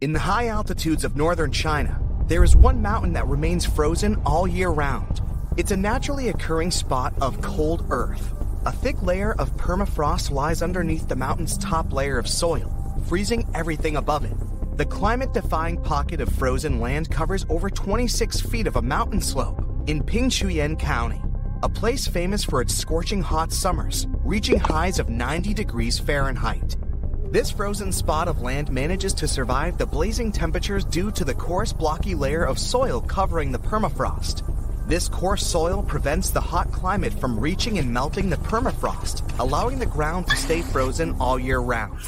[0.00, 4.46] In the high altitudes of northern China, there is one mountain that remains frozen all
[4.46, 5.20] year round.
[5.56, 8.32] It's a naturally occurring spot of cold earth.
[8.64, 12.72] A thick layer of permafrost lies underneath the mountain's top layer of soil,
[13.08, 14.36] freezing everything above it.
[14.76, 19.60] The climate defying pocket of frozen land covers over 26 feet of a mountain slope
[19.88, 21.20] in Pingquan County,
[21.64, 26.76] a place famous for its scorching hot summers, reaching highs of 90 degrees Fahrenheit.
[27.30, 31.74] This frozen spot of land manages to survive the blazing temperatures due to the coarse
[31.74, 34.42] blocky layer of soil covering the permafrost.
[34.88, 39.84] This coarse soil prevents the hot climate from reaching and melting the permafrost, allowing the
[39.84, 42.00] ground to stay frozen all year round.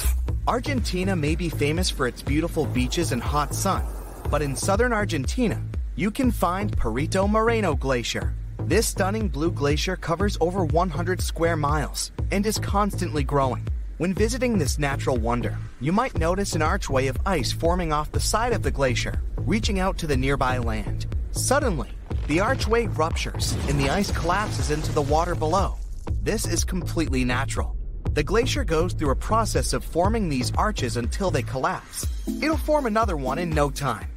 [0.48, 3.84] Argentina may be famous for its beautiful beaches and hot sun,
[4.30, 5.60] but in southern Argentina,
[5.96, 8.32] you can find Perito Moreno Glacier.
[8.60, 13.68] This stunning blue glacier covers over 100 square miles and is constantly growing.
[14.00, 18.18] When visiting this natural wonder, you might notice an archway of ice forming off the
[18.18, 21.04] side of the glacier, reaching out to the nearby land.
[21.32, 21.90] Suddenly,
[22.26, 25.74] the archway ruptures and the ice collapses into the water below.
[26.22, 27.76] This is completely natural.
[28.14, 32.06] The glacier goes through a process of forming these arches until they collapse.
[32.40, 34.08] It'll form another one in no time.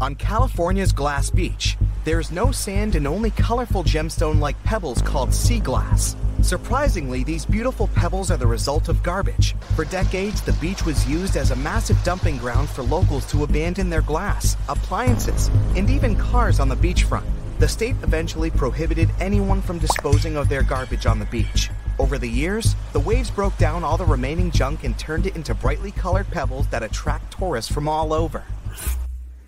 [0.00, 5.58] On California's Glass Beach, there's no sand and only colorful gemstone like pebbles called sea
[5.58, 6.14] glass.
[6.44, 9.56] Surprisingly, these beautiful pebbles are the result of garbage.
[9.74, 13.88] For decades, the beach was used as a massive dumping ground for locals to abandon
[13.88, 17.24] their glass, appliances, and even cars on the beachfront.
[17.60, 21.70] The state eventually prohibited anyone from disposing of their garbage on the beach.
[21.98, 25.54] Over the years, the waves broke down all the remaining junk and turned it into
[25.54, 28.44] brightly colored pebbles that attract tourists from all over.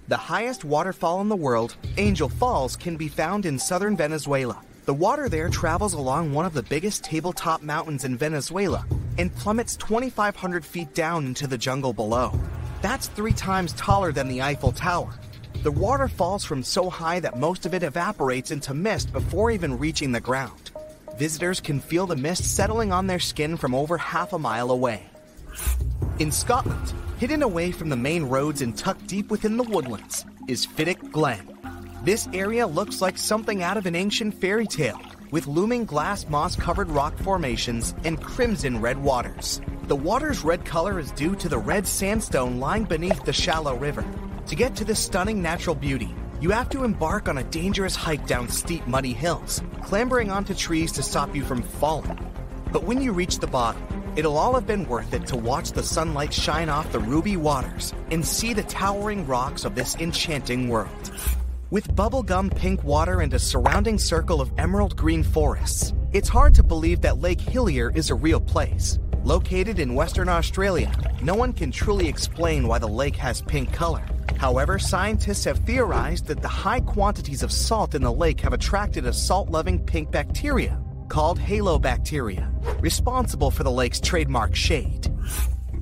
[0.08, 4.62] The highest waterfall in the world, Angel Falls, can be found in southern Venezuela.
[4.86, 8.86] The water there travels along one of the biggest tabletop mountains in Venezuela
[9.18, 12.32] and plummets 2,500 feet down into the jungle below.
[12.82, 15.12] That's three times taller than the Eiffel Tower.
[15.64, 19.76] The water falls from so high that most of it evaporates into mist before even
[19.76, 20.70] reaching the ground.
[21.18, 25.02] Visitors can feel the mist settling on their skin from over half a mile away.
[26.20, 30.64] In Scotland, hidden away from the main roads and tucked deep within the woodlands, is
[30.64, 31.55] Finnich Glen.
[32.04, 36.54] This area looks like something out of an ancient fairy tale, with looming glass moss
[36.54, 39.60] covered rock formations and crimson red waters.
[39.88, 44.04] The water's red color is due to the red sandstone lying beneath the shallow river.
[44.46, 48.26] To get to this stunning natural beauty, you have to embark on a dangerous hike
[48.26, 52.18] down steep, muddy hills, clambering onto trees to stop you from falling.
[52.72, 53.82] But when you reach the bottom,
[54.16, 57.94] it'll all have been worth it to watch the sunlight shine off the ruby waters
[58.10, 61.10] and see the towering rocks of this enchanting world.
[61.68, 66.62] With bubblegum pink water and a surrounding circle of emerald green forests, it's hard to
[66.62, 69.00] believe that Lake Hillier is a real place.
[69.24, 74.04] Located in Western Australia, no one can truly explain why the lake has pink color.
[74.36, 79.04] However, scientists have theorized that the high quantities of salt in the lake have attracted
[79.04, 82.48] a salt loving pink bacteria called halobacteria,
[82.80, 85.12] responsible for the lake's trademark shade.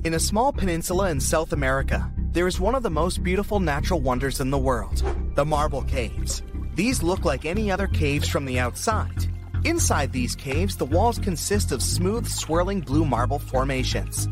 [0.03, 4.01] In a small peninsula in South America, there is one of the most beautiful natural
[4.01, 5.01] wonders in the world
[5.35, 6.43] the marble caves.
[6.75, 9.25] These look like any other caves from the outside.
[9.63, 14.27] Inside these caves, the walls consist of smooth, swirling blue marble formations.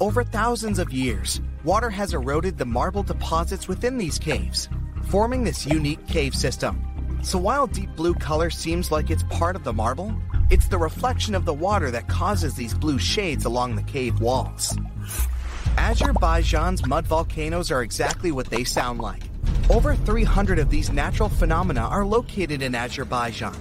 [0.00, 4.70] Over thousands of years, water has eroded the marble deposits within these caves,
[5.10, 6.82] forming this unique cave system.
[7.22, 10.14] So while deep blue color seems like it's part of the marble,
[10.48, 14.74] it's the reflection of the water that causes these blue shades along the cave walls.
[15.78, 19.22] Azerbaijan's mud volcanoes are exactly what they sound like.
[19.70, 23.56] Over 300 of these natural phenomena are located in Azerbaijan,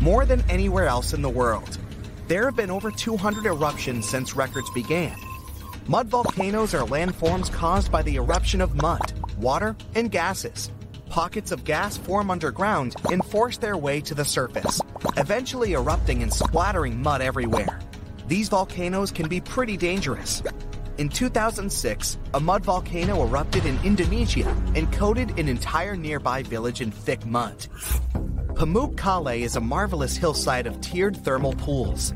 [0.00, 1.78] more than anywhere else in the world.
[2.28, 5.16] There have been over 200 eruptions since records began.
[5.86, 10.70] Mud volcanoes are landforms caused by the eruption of mud, water, and gases.
[11.08, 14.80] Pockets of gas form underground and force their way to the surface,
[15.16, 17.78] eventually erupting and splattering mud everywhere.
[18.26, 20.42] These volcanoes can be pretty dangerous,
[20.98, 26.90] in 2006, a mud volcano erupted in Indonesia and coated an entire nearby village in
[26.90, 27.66] thick mud.
[28.54, 32.14] Pamukkale is a marvelous hillside of tiered thermal pools.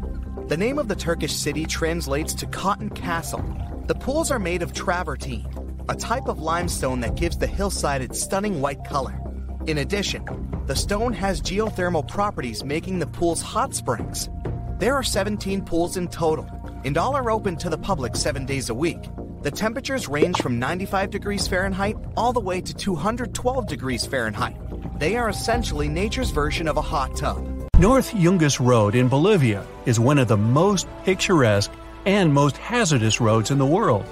[0.48, 3.44] The name of the Turkish city translates to Cotton Castle.
[3.86, 5.46] The pools are made of travertine,
[5.90, 9.20] a type of limestone that gives the hillside its stunning white color.
[9.66, 10.24] In addition,
[10.66, 14.30] the stone has geothermal properties making the pools hot springs.
[14.78, 16.48] There are 17 pools in total,
[16.84, 18.98] and all are open to the public seven days a week.
[19.42, 24.56] The temperatures range from 95 degrees Fahrenheit all the way to 212 degrees Fahrenheit.
[24.98, 27.42] They are essentially nature's version of a hot tub.
[27.78, 31.72] North Yungas Road in Bolivia is one of the most picturesque
[32.04, 34.04] and most hazardous roads in the world.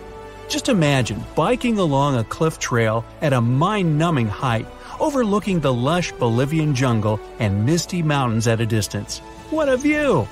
[0.48, 4.66] Just imagine biking along a cliff trail at a mind numbing height,
[4.98, 9.18] overlooking the lush Bolivian jungle and misty mountains at a distance.
[9.50, 10.26] What a view!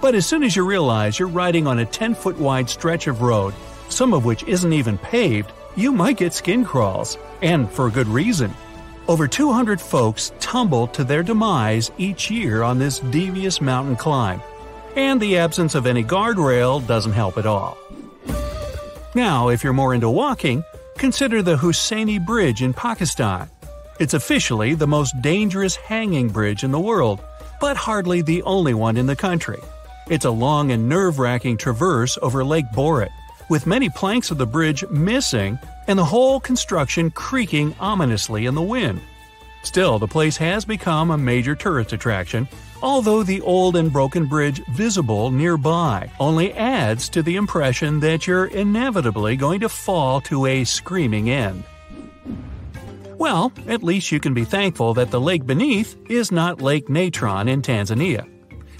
[0.00, 3.22] But as soon as you realize you're riding on a 10 foot wide stretch of
[3.22, 3.54] road,
[3.88, 7.18] some of which isn't even paved, you might get skin crawls.
[7.42, 8.54] And for a good reason.
[9.08, 14.42] Over 200 folks tumble to their demise each year on this devious mountain climb.
[14.96, 17.78] And the absence of any guardrail doesn't help at all.
[19.14, 20.62] Now, if you're more into walking,
[20.96, 23.48] consider the Hussaini Bridge in Pakistan.
[23.98, 27.20] It's officially the most dangerous hanging bridge in the world,
[27.60, 29.60] but hardly the only one in the country.
[30.10, 33.10] It's a long and nerve wracking traverse over Lake Boret,
[33.50, 38.62] with many planks of the bridge missing and the whole construction creaking ominously in the
[38.62, 39.02] wind.
[39.64, 42.48] Still, the place has become a major tourist attraction,
[42.82, 48.46] although the old and broken bridge visible nearby only adds to the impression that you're
[48.46, 51.64] inevitably going to fall to a screaming end.
[53.18, 57.48] Well, at least you can be thankful that the lake beneath is not Lake Natron
[57.48, 58.26] in Tanzania.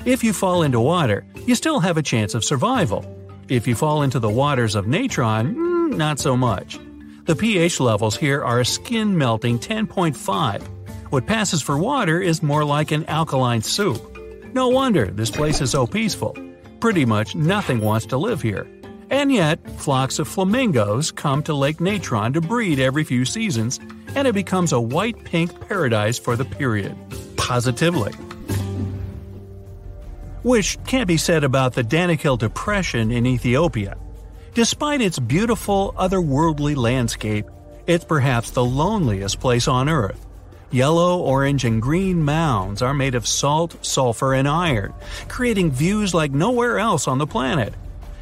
[0.05, 3.05] If you fall into water, you still have a chance of survival.
[3.49, 6.79] If you fall into the waters of Natron, mm, not so much.
[7.25, 10.62] The pH levels here are a skin melting 10.5.
[11.11, 14.17] What passes for water is more like an alkaline soup.
[14.55, 16.37] No wonder this place is so peaceful.
[16.81, 18.67] Pretty much nothing wants to live here.
[19.11, 23.81] And yet, flocks of flamingos come to Lake Natron to breed every few seasons,
[24.15, 26.94] and it becomes a white pink paradise for the period.
[27.37, 28.12] Positively.
[30.43, 33.96] Which can't be said about the Danakil Depression in Ethiopia.
[34.55, 37.46] Despite its beautiful, otherworldly landscape,
[37.87, 40.25] it's perhaps the loneliest place on Earth.
[40.70, 44.93] Yellow, orange, and green mounds are made of salt, sulfur, and iron,
[45.26, 47.75] creating views like nowhere else on the planet.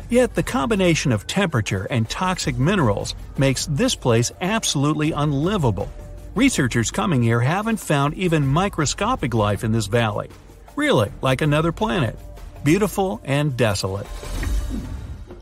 [0.08, 5.90] Yet the combination of temperature and toxic minerals makes this place absolutely unlivable.
[6.34, 10.30] Researchers coming here haven't found even microscopic life in this valley.
[10.76, 12.18] Really, like another planet.
[12.62, 14.06] Beautiful and desolate.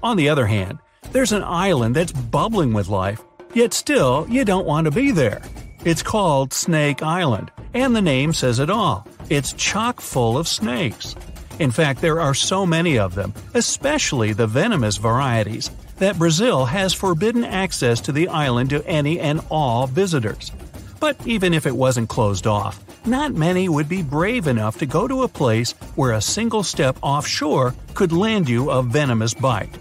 [0.01, 0.79] On the other hand,
[1.11, 3.21] there's an island that's bubbling with life,
[3.53, 5.43] yet still you don't want to be there.
[5.85, 9.09] It's called Snake Island, and the name says it all.
[9.29, 11.17] It's chock full of snakes.
[11.59, 16.95] In fact, there are so many of them, especially the venomous varieties, that Brazil has
[16.95, 20.53] forbidden access to the island to any and all visitors.
[21.01, 25.07] But even if it wasn't closed off, not many would be brave enough to go
[25.07, 29.77] to a place where a single step offshore could land you a venomous bite.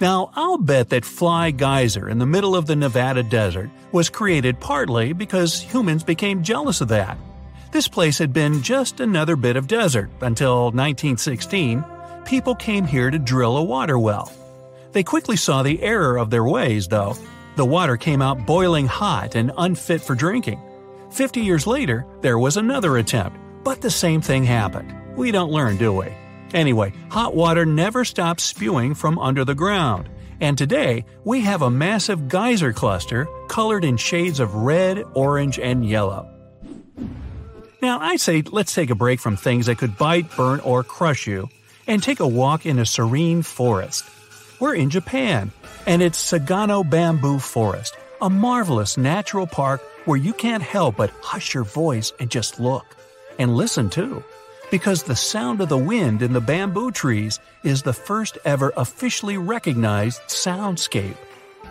[0.00, 4.58] Now, I'll bet that Fly Geyser in the middle of the Nevada desert was created
[4.58, 7.18] partly because humans became jealous of that.
[7.70, 11.84] This place had been just another bit of desert until 1916.
[12.24, 14.32] People came here to drill a water well.
[14.92, 17.16] They quickly saw the error of their ways, though.
[17.56, 20.60] The water came out boiling hot and unfit for drinking.
[21.10, 24.94] Fifty years later, there was another attempt, but the same thing happened.
[25.16, 26.06] We don't learn, do we?
[26.54, 30.08] Anyway, hot water never stops spewing from under the ground.
[30.40, 35.86] And today, we have a massive geyser cluster colored in shades of red, orange, and
[35.86, 36.30] yellow.
[37.82, 41.26] Now, I say let's take a break from things that could bite, burn, or crush
[41.26, 41.48] you,
[41.86, 44.04] and take a walk in a serene forest.
[44.60, 45.50] We're in Japan,
[45.86, 51.54] and it's Sagano Bamboo Forest, a marvelous natural park where you can't help but hush
[51.54, 52.96] your voice and just look.
[53.38, 54.22] And listen too
[54.70, 59.36] because the sound of the wind in the bamboo trees is the first ever officially
[59.36, 61.16] recognized soundscape.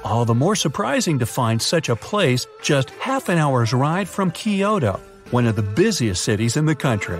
[0.04, 4.32] All the more surprising to find such a place just half an hour's ride from
[4.32, 5.00] Kyoto,
[5.32, 7.20] one of the busiest cities in the country.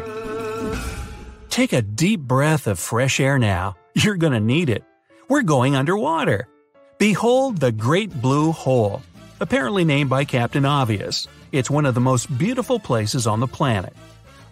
[1.50, 3.76] Take a deep breath of fresh air now.
[3.96, 4.84] You're going to need it.
[5.28, 6.48] We're going underwater.
[7.00, 9.02] Behold the Great Blue Hole,
[9.40, 11.28] apparently named by Captain Obvious.
[11.52, 13.94] It's one of the most beautiful places on the planet.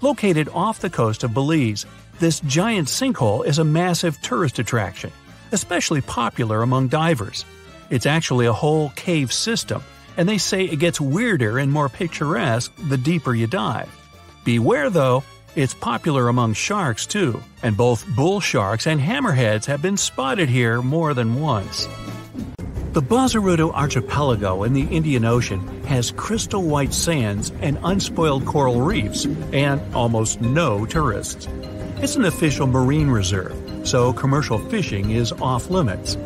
[0.01, 1.85] Located off the coast of Belize,
[2.19, 5.11] this giant sinkhole is a massive tourist attraction,
[5.51, 7.45] especially popular among divers.
[7.89, 9.83] It's actually a whole cave system,
[10.17, 13.89] and they say it gets weirder and more picturesque the deeper you dive.
[14.43, 15.23] Beware though,
[15.55, 20.81] it's popular among sharks too, and both bull sharks and hammerheads have been spotted here
[20.81, 21.87] more than once.
[22.97, 29.25] The Bazaruto Archipelago in the Indian Ocean has crystal white sands and unspoiled coral reefs,
[29.53, 31.47] and almost no tourists.
[31.97, 33.55] It's an official marine reserve,
[33.87, 36.17] so commercial fishing is off limits.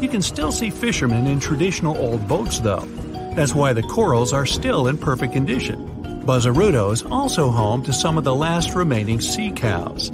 [0.00, 2.86] You can still see fishermen in traditional old boats, though.
[3.34, 5.84] That's why the corals are still in perfect condition.
[6.24, 10.12] Bazaruto is also home to some of the last remaining sea cows.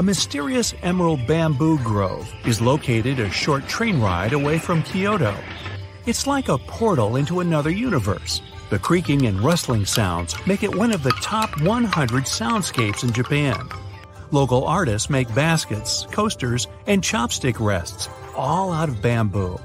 [0.00, 5.36] A mysterious emerald bamboo grove is located a short train ride away from Kyoto.
[6.06, 8.40] It's like a portal into another universe.
[8.70, 13.68] The creaking and rustling sounds make it one of the top 100 soundscapes in Japan.
[14.30, 19.60] Local artists make baskets, coasters, and chopstick rests, all out of bamboo.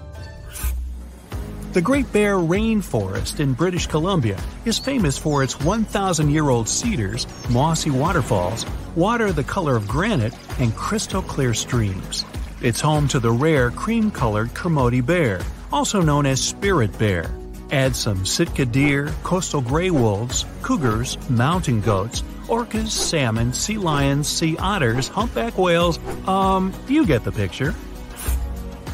[1.75, 7.27] The Great Bear Rainforest in British Columbia is famous for its 1,000 year old cedars,
[7.49, 8.65] mossy waterfalls,
[8.95, 12.23] water the color of granite, and crystal clear streams.
[12.61, 17.29] It's home to the rare cream colored Kermode bear, also known as spirit bear.
[17.71, 24.55] Add some Sitka deer, coastal gray wolves, cougars, mountain goats, orcas, salmon, sea lions, sea
[24.59, 27.75] otters, humpback whales, um, you get the picture.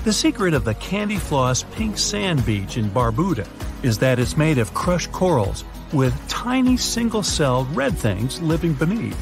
[0.03, 3.47] The secret of the Candy Floss Pink Sand Beach in Barbuda
[3.83, 9.19] is that it's made of crushed corals with tiny single-celled red things living beneath.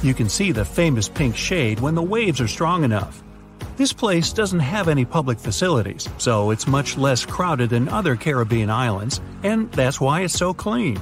[0.00, 3.20] You can see the famous pink shade when the waves are strong enough.
[3.76, 8.70] This place doesn't have any public facilities, so it's much less crowded than other Caribbean
[8.70, 11.00] islands, and that's why it's so clean.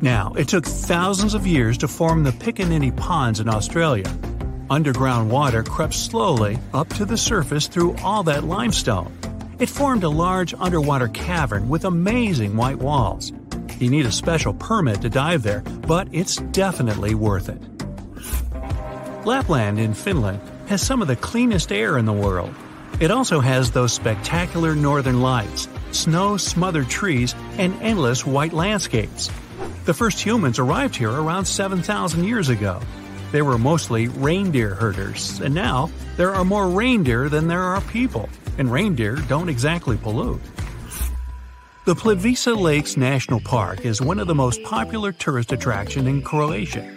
[0.00, 4.10] Now, it took thousands of years to form the Piccaninny Ponds in Australia,
[4.68, 9.16] Underground water crept slowly up to the surface through all that limestone.
[9.60, 13.32] It formed a large underwater cavern with amazing white walls.
[13.78, 17.62] You need a special permit to dive there, but it's definitely worth it.
[19.24, 22.52] Lapland in Finland has some of the cleanest air in the world.
[22.98, 29.30] It also has those spectacular northern lights, snow smothered trees, and endless white landscapes.
[29.84, 32.80] The first humans arrived here around 7,000 years ago.
[33.36, 38.30] They were mostly reindeer herders, and now there are more reindeer than there are people,
[38.56, 40.40] and reindeer don't exactly pollute.
[41.84, 46.90] The Plitvice Lakes National Park is one of the most popular tourist attractions in Croatia.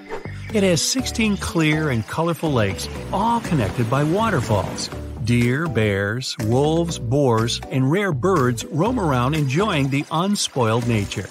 [0.54, 4.90] It has 16 clear and colorful lakes, all connected by waterfalls.
[5.26, 11.28] Deer, bears, wolves, boars, and rare birds roam around enjoying the unspoiled nature.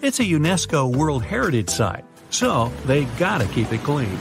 [0.00, 4.16] It's a UNESCO World Heritage Site, so they gotta keep it clean.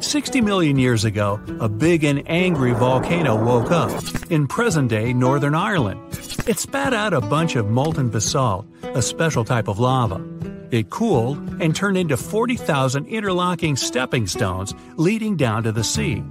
[0.00, 3.90] 60 million years ago, a big and angry volcano woke up
[4.30, 6.00] in present day Northern Ireland.
[6.46, 10.24] It spat out a bunch of molten basalt, a special type of lava.
[10.70, 16.22] It cooled and turned into 40,000 interlocking stepping stones leading down to the sea.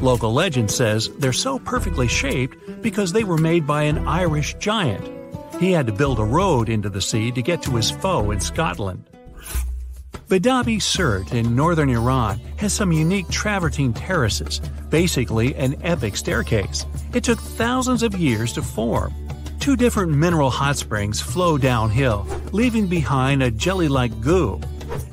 [0.00, 5.10] Local legend says they're so perfectly shaped because they were made by an Irish giant.
[5.60, 8.40] He had to build a road into the sea to get to his foe in
[8.40, 9.08] Scotland.
[10.32, 16.86] Badab-e Surt in northern Iran has some unique travertine terraces, basically an epic staircase.
[17.12, 19.12] It took thousands of years to form.
[19.60, 24.58] Two different mineral hot springs flow downhill, leaving behind a jelly like goo.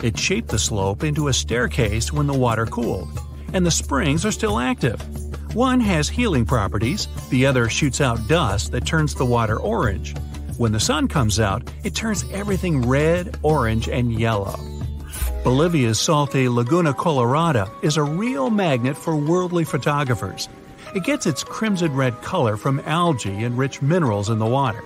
[0.01, 3.19] It shaped the slope into a staircase when the water cooled,
[3.51, 5.01] and the springs are still active.
[5.53, 10.15] One has healing properties, the other shoots out dust that turns the water orange.
[10.57, 14.57] When the sun comes out, it turns everything red, orange, and yellow.
[15.43, 20.50] Bolivia's salty Laguna Colorada is a real magnet for worldly photographers.
[20.93, 24.84] It gets its crimson red color from algae and rich minerals in the water.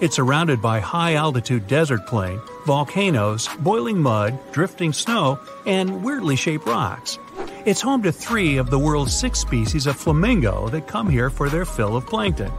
[0.00, 6.66] It's surrounded by high altitude desert plain, volcanoes, boiling mud, drifting snow, and weirdly shaped
[6.66, 7.18] rocks.
[7.66, 11.50] It's home to three of the world's six species of flamingo that come here for
[11.50, 12.50] their fill of plankton.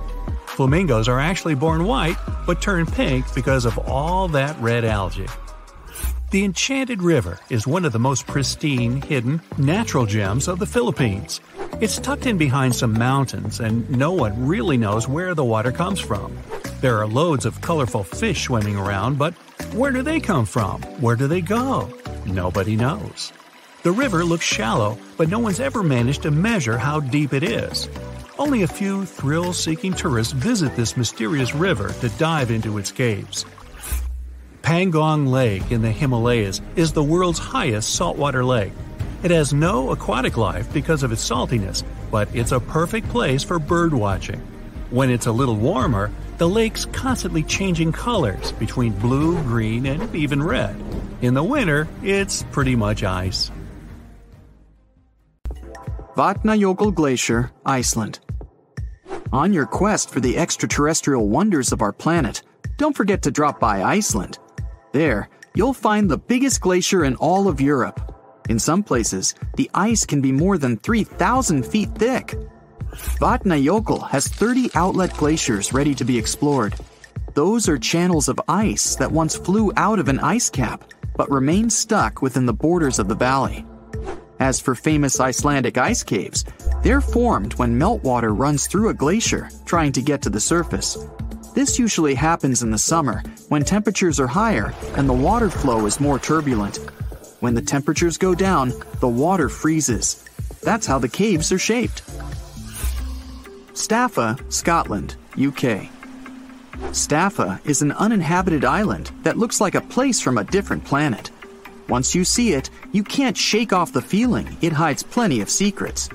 [0.46, 5.26] Flamingos are actually born white, but turn pink because of all that red algae.
[6.32, 11.42] The Enchanted River is one of the most pristine, hidden, natural gems of the Philippines.
[11.82, 16.00] It's tucked in behind some mountains, and no one really knows where the water comes
[16.00, 16.38] from.
[16.80, 19.34] There are loads of colorful fish swimming around, but
[19.74, 20.82] where do they come from?
[21.02, 21.94] Where do they go?
[22.26, 23.34] Nobody knows.
[23.84, 27.90] The river looks shallow, but no one's ever managed to measure how deep it is.
[28.40, 33.46] Only a few thrill seeking tourists visit this mysterious river to dive into its caves.
[34.72, 38.72] Pangong Lake in the Himalayas is the world's highest saltwater lake.
[39.22, 43.60] It has no aquatic life because of its saltiness, but it's a perfect place for
[43.60, 44.40] bird watching.
[44.90, 50.42] When it's a little warmer, the lake's constantly changing colors between blue, green, and even
[50.42, 50.82] red.
[51.22, 53.52] In the winter, it's pretty much ice.
[56.16, 58.22] Vatnajökull Glacier, Iceland.
[59.34, 62.42] On your quest for the extraterrestrial wonders of our planet,
[62.78, 64.40] don't forget to drop by Iceland.
[64.92, 68.00] There, you'll find the biggest glacier in all of Europe.
[68.50, 72.36] In some places, the ice can be more than 3,000 feet thick.
[72.92, 76.76] Vatnajökull has 30 outlet glaciers ready to be explored.
[77.34, 80.84] Those are channels of ice that once flew out of an ice cap,
[81.16, 83.66] but remain stuck within the borders of the valley.
[84.40, 86.44] As for famous Icelandic ice caves,
[86.84, 90.98] they're formed when meltwater runs through a glacier trying to get to the surface.
[91.54, 96.00] This usually happens in the summer when temperatures are higher and the water flow is
[96.00, 96.78] more turbulent.
[97.42, 100.24] When the temperatures go down, the water freezes.
[100.64, 102.04] That's how the caves are shaped.
[103.74, 105.90] Staffa, Scotland, UK.
[106.92, 111.32] Staffa is an uninhabited island that looks like a place from a different planet.
[111.90, 116.10] Once you see it, you can't shake off the feeling it hides plenty of secrets.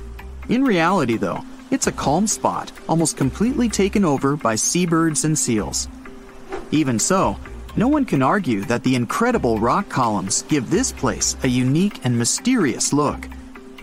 [0.49, 5.88] In reality, though, it's a calm spot, almost completely taken over by seabirds and seals.
[6.70, 7.37] Even so,
[7.76, 12.18] no one can argue that the incredible rock columns give this place a unique and
[12.18, 13.28] mysterious look.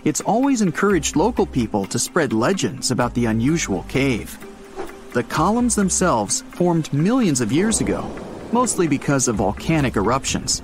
[0.04, 4.36] It's always encouraged local people to spread legends about the unusual cave.
[5.12, 8.10] The columns themselves formed millions of years ago,
[8.52, 10.62] mostly because of volcanic eruptions.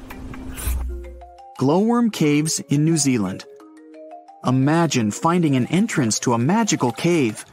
[1.59, 3.45] Glowworm Caves in New Zealand.
[4.47, 7.45] Imagine finding an entrance to a magical cave.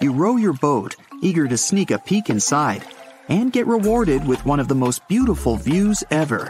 [0.00, 2.84] You row your boat, eager to sneak a peek inside,
[3.28, 6.48] and get rewarded with one of the most beautiful views ever.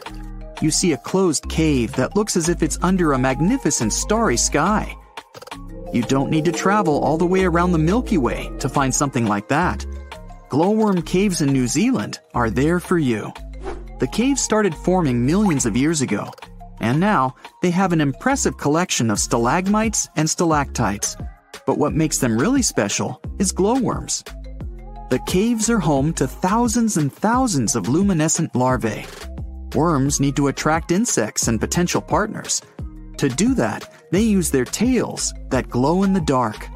[0.60, 4.94] You see a closed cave that looks as if it's under a magnificent starry sky.
[5.94, 9.26] You don't need to travel all the way around the Milky Way to find something
[9.26, 9.86] like that.
[10.50, 13.32] Glowworm caves in New Zealand are there for you.
[13.98, 16.30] The caves started forming millions of years ago
[16.80, 21.16] and now they have an impressive collection of stalagmites and stalactites.
[21.66, 24.22] But what makes them really special is glowworms.
[25.08, 29.06] The caves are home to thousands and thousands of luminescent larvae.
[29.74, 32.60] Worms need to attract insects and potential partners.
[33.18, 36.66] To do that, they use their tails that glow in the dark.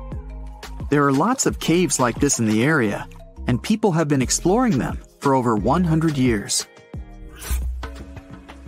[0.91, 3.09] There are lots of caves like this in the area,
[3.47, 6.67] and people have been exploring them for over 100 years.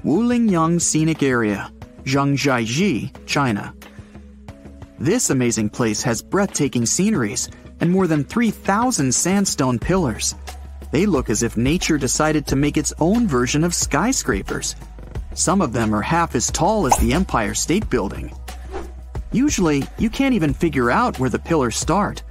[0.05, 1.71] Wulingyuan Scenic Area,
[2.03, 3.73] Zhangjiajie, China.
[4.99, 7.49] This amazing place has breathtaking sceneries
[7.81, 10.35] and more than 3,000 sandstone pillars.
[10.91, 14.75] They look as if nature decided to make its own version of skyscrapers.
[15.35, 18.35] Some of them are half as tall as the Empire State Building.
[19.31, 22.25] Usually, you can't even figure out where the pillars start.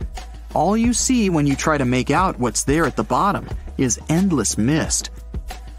[0.53, 3.97] All you see when you try to make out what's there at the bottom is
[4.09, 5.09] endless mist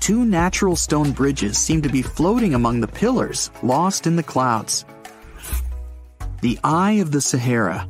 [0.02, 4.84] two natural stone bridges seem to be floating among the pillars, lost in the clouds.
[6.40, 7.88] The Eye of the Sahara.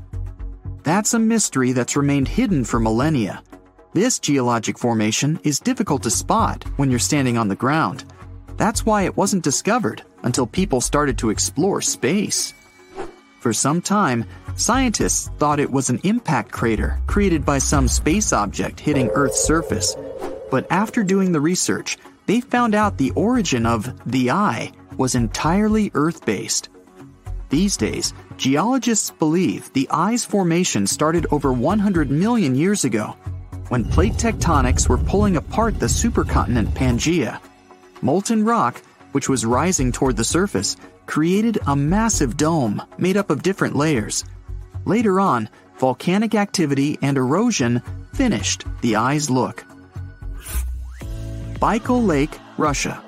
[0.83, 3.43] That's a mystery that's remained hidden for millennia.
[3.95, 8.05] This geologic formation is difficult to spot when you're standing on the ground.
[8.59, 12.53] That's why it wasn't discovered until people started to explore space.
[13.41, 18.79] For some time, scientists thought it was an impact crater created by some space object
[18.79, 19.97] hitting Earth's surface
[20.53, 25.91] but after doing the research, they found out the origin of the eye was entirely
[25.95, 26.69] Earth based.
[27.49, 33.17] These days, geologists believe the eye's formation started over 100 million years ago,
[33.71, 37.41] when plate tectonics were pulling apart the supercontinent Pangaea.
[38.03, 43.43] Molten rock, which was rising toward the surface, created a massive dome made up of
[43.43, 44.23] different layers.
[44.85, 47.81] Later on, volcanic activity and erosion
[48.13, 49.65] finished the eye's look.
[51.63, 53.01] Baikal Lake, Russia.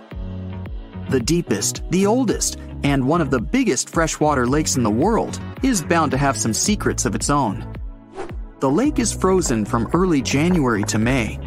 [1.10, 5.82] The deepest, the oldest, and one of the biggest freshwater lakes in the world is
[5.82, 7.66] bound to have some secrets of its own.
[8.60, 11.40] The lake is frozen from early January to May.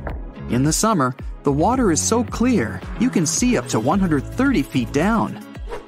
[0.50, 4.92] In the summer, the water is so clear you can see up to 130 feet
[4.92, 5.42] down.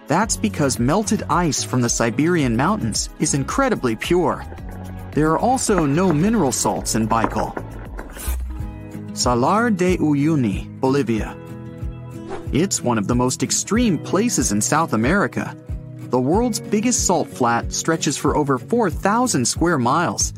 [0.08, 4.46] That's because melted ice from the Siberian mountains is incredibly pure.
[5.12, 7.69] There are also no mineral salts in Baikal,
[9.20, 11.36] Salar de Uyuni, Bolivia.
[12.54, 15.58] It's one of the most extreme places in South America.
[16.10, 20.32] The world's biggest salt flat stretches for over 4,000 square miles.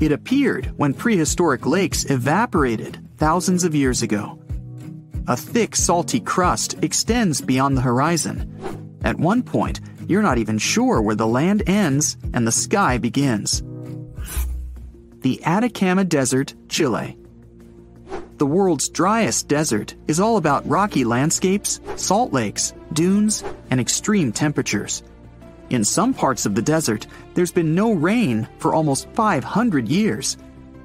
[0.00, 4.38] It appeared when prehistoric lakes evaporated thousands of years ago.
[5.28, 8.98] A thick, salty crust extends beyond the horizon.
[9.04, 13.62] At one point, you're not even sure where the land ends and the sky begins.
[15.20, 17.18] The Atacama Desert, Chile
[18.42, 25.04] the world's driest desert is all about rocky landscapes, salt lakes, dunes, and extreme temperatures.
[25.70, 30.36] In some parts of the desert, there's been no rain for almost 500 years.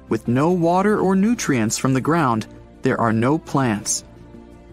[0.08, 2.46] With no water or nutrients from the ground,
[2.82, 4.04] there are no plants.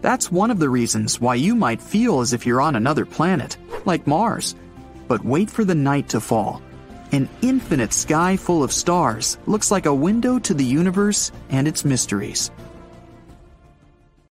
[0.00, 3.56] That's one of the reasons why you might feel as if you're on another planet,
[3.84, 4.54] like Mars.
[5.08, 6.62] But wait for the night to fall.
[7.10, 11.84] An infinite sky full of stars looks like a window to the universe and its
[11.84, 12.52] mysteries.